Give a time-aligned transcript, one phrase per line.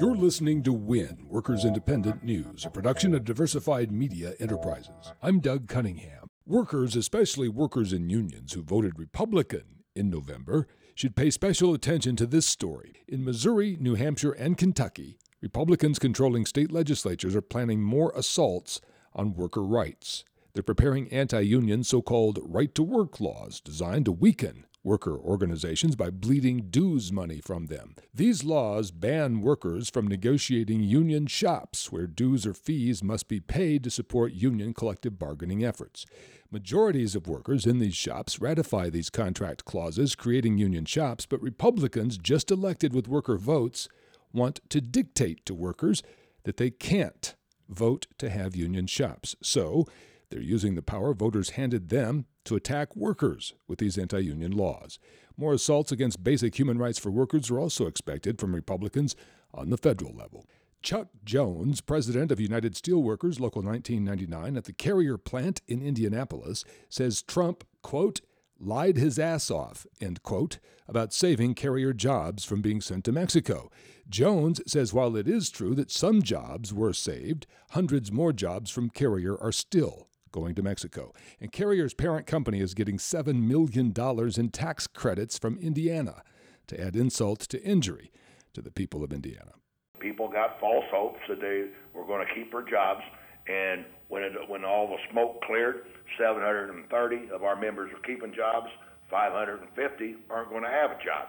[0.00, 5.12] You're listening to WIN, Workers Independent News, a production of Diversified Media Enterprises.
[5.22, 6.30] I'm Doug Cunningham.
[6.46, 12.26] Workers, especially workers in unions who voted Republican in November, should pay special attention to
[12.26, 13.04] this story.
[13.08, 18.80] In Missouri, New Hampshire, and Kentucky, Republicans controlling state legislatures are planning more assaults
[19.12, 20.24] on worker rights.
[20.54, 25.94] They're preparing anti union so called right to work laws designed to weaken worker organizations
[25.96, 27.94] by bleeding dues money from them.
[28.14, 33.84] These laws ban workers from negotiating union shops where dues or fees must be paid
[33.84, 36.06] to support union collective bargaining efforts.
[36.50, 42.18] Majorities of workers in these shops ratify these contract clauses creating union shops, but Republicans
[42.18, 43.88] just elected with worker votes
[44.32, 46.02] want to dictate to workers
[46.44, 47.34] that they can't
[47.68, 49.36] vote to have union shops.
[49.42, 49.86] So,
[50.30, 54.98] they're using the power voters handed them to attack workers with these anti union laws.
[55.36, 59.16] More assaults against basic human rights for workers are also expected from Republicans
[59.52, 60.46] on the federal level.
[60.82, 67.22] Chuck Jones, president of United Steelworkers Local 1999 at the Carrier plant in Indianapolis, says
[67.22, 68.20] Trump, quote,
[68.58, 73.70] lied his ass off, end quote, about saving Carrier jobs from being sent to Mexico.
[74.08, 78.90] Jones says while it is true that some jobs were saved, hundreds more jobs from
[78.90, 81.12] Carrier are still going to Mexico.
[81.40, 83.92] And Carrier's parent company is getting $7 million
[84.36, 86.22] in tax credits from Indiana
[86.68, 88.10] to add insult to injury
[88.54, 89.52] to the people of Indiana.
[89.98, 93.02] People got false hopes that they were going to keep their jobs,
[93.48, 95.84] and when it, when all the smoke cleared,
[96.18, 98.68] 730 of our members are keeping jobs,
[99.10, 101.28] 550 aren't going to have a job.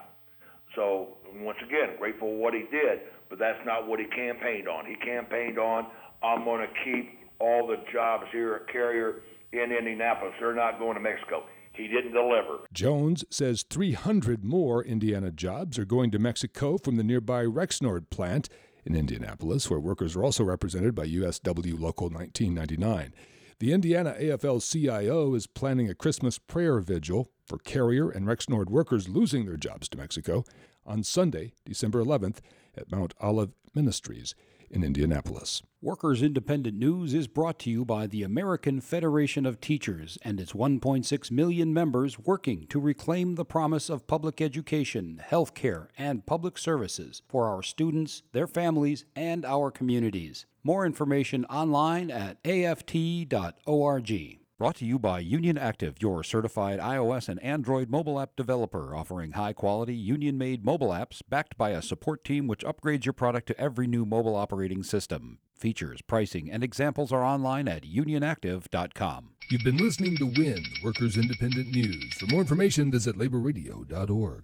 [0.76, 4.86] So once again, grateful for what he did, but that's not what he campaigned on.
[4.86, 5.88] He campaigned on,
[6.24, 10.34] I'm going to keep all the jobs here at Carrier in Indianapolis.
[10.39, 11.44] They're not going to Mexico.
[11.73, 12.59] He didn't deliver.
[12.73, 18.50] Jones says 300 more Indiana jobs are going to Mexico from the nearby Rexnord plant
[18.86, 23.14] in Indianapolis, where workers are also represented by USW Local 1999.
[23.59, 29.08] The Indiana AFL CIO is planning a Christmas prayer vigil for Carrier and Rexnord workers
[29.08, 30.43] losing their jobs to Mexico
[30.86, 32.39] on Sunday, December 11th,
[32.76, 34.33] at Mount Olive Ministries
[34.71, 35.61] in Indianapolis.
[35.82, 40.54] Workers Independent News is brought to you by the American Federation of Teachers and its
[40.54, 46.58] 1.6 million members working to reclaim the promise of public education, health care, and public
[46.58, 50.45] services for our students, their families, and our communities.
[50.64, 54.41] More information online at aft.org.
[54.61, 59.32] Brought to you by Union Active, your certified iOS and Android mobile app developer, offering
[59.32, 63.48] high quality, union made mobile apps backed by a support team which upgrades your product
[63.48, 65.39] to every new mobile operating system.
[65.55, 69.30] Features, pricing, and examples are online at unionactive.com.
[69.49, 72.14] You've been listening to WIN, Workers Independent News.
[72.20, 74.43] For more information, visit laborradio.org.